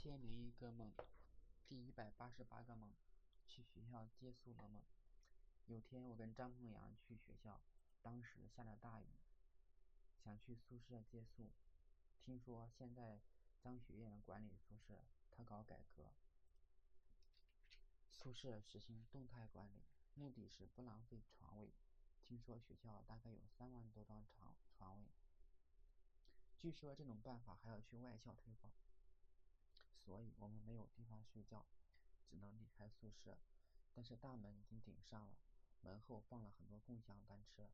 [0.00, 0.92] 千零一个梦，
[1.66, 2.92] 第一百八十八个梦，
[3.48, 4.80] 去学校借宿的梦。
[5.66, 7.60] 有天我跟张梦阳去学校，
[8.00, 9.06] 当时下着大雨，
[10.22, 11.50] 想去宿舍借宿。
[12.24, 13.18] 听说现在
[13.60, 16.12] 张学院管理宿舍，他搞改革，
[18.12, 19.82] 宿舍实行动态管理，
[20.14, 21.72] 目的是不浪费床位。
[22.22, 25.08] 听说学校大概有三万多张床床位，
[26.56, 28.72] 据说这种办法还要去外校推广。
[30.08, 31.66] 所以我们没有地方睡觉，
[32.30, 33.36] 只能离开宿舍。
[33.92, 35.36] 但是大门已经顶上了，
[35.82, 37.68] 门后放了很多共享单车，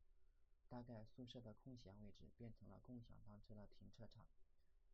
[0.68, 4.26] 大概宿舍的空闲位置变成了共享单车的停车场。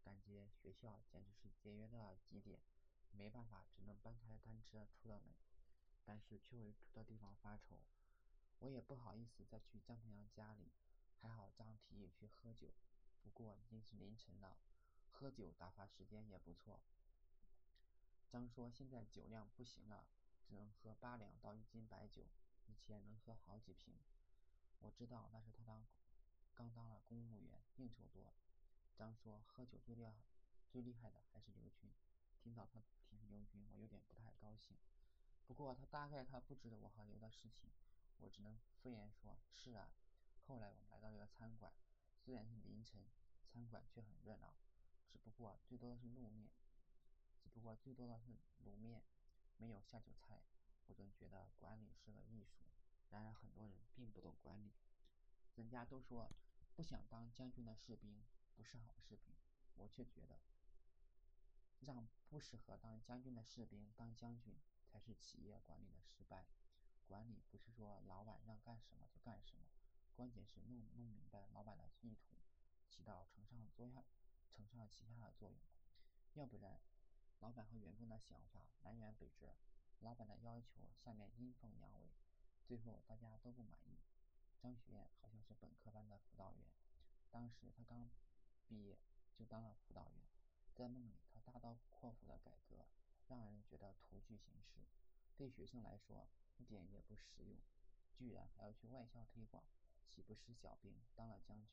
[0.05, 2.61] 感觉学校简直是节约到了极点，
[3.11, 5.34] 没办法，只能搬开单车出了门。
[6.05, 7.81] 但是却为住的地方发愁，
[8.59, 10.70] 我也不好意思再去张平阳家里。
[11.17, 12.69] 还好张提议去喝酒，
[13.23, 14.59] 不过已经是凌晨了，
[15.09, 16.83] 喝酒打发时间也不错。
[18.30, 20.07] 张说：“现在酒量不行了，
[20.47, 22.23] 只能喝八两到一斤白酒，
[22.67, 23.92] 以前能喝好几瓶。”
[24.78, 25.84] 我知道那是他当
[26.55, 28.33] 刚当了公务员，应酬多。
[28.95, 30.14] 张说：“喝酒最厉害、
[30.70, 31.91] 最厉害的还是刘军。”
[32.39, 34.77] 听到他提起刘军，我有点不太高兴。
[35.47, 37.69] 不过他大概他不知道我和刘的事情，
[38.19, 39.91] 我只能敷衍说：“是啊。”
[40.47, 41.73] 后来我们来到一个餐馆，
[42.17, 43.03] 虽然是凌晨，
[43.45, 44.55] 餐馆却很热闹，
[45.08, 46.48] 只不过最多的是路面。
[47.62, 48.33] 我最多的是
[48.64, 49.03] 卤面，
[49.58, 50.41] 没有下酒菜。
[50.86, 52.64] 我总觉得管理是个艺术，
[53.11, 54.72] 然而很多人并不懂管理。
[55.55, 56.30] 人家都说
[56.75, 58.25] 不想当将军的士兵
[58.56, 59.34] 不是好士兵，
[59.77, 60.41] 我却觉得
[61.80, 66.47] 让不适合当将军的士兵当将军才是企业管理的失败。
[67.06, 69.67] 管理不是说老板让干什么就干什么，
[70.17, 72.36] 关键是弄弄明白老板的意图，
[72.89, 74.02] 起到承上作下、
[74.48, 75.58] 承上启下的作用，
[76.34, 76.80] 要不然。
[77.41, 79.55] 老板和员工的想法南辕北辙，
[80.00, 82.10] 老板的要求下面阴奉阳违，
[82.66, 83.98] 最后大家都不满意。
[84.58, 86.68] 张学院好像是本科班的辅导员，
[87.30, 88.11] 当时他刚
[88.68, 88.98] 毕业
[89.34, 90.29] 就当了辅导员，
[90.74, 92.84] 在梦里他大刀阔斧的改革，
[93.27, 94.86] 让人觉得图具形式，
[95.34, 97.56] 对学生来说一点也不实用，
[98.12, 99.64] 居然还要去外校推广，
[100.06, 101.70] 岂不是小兵当了将军？